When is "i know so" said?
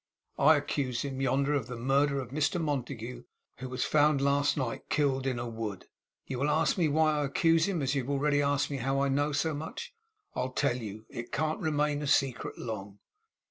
8.99-9.53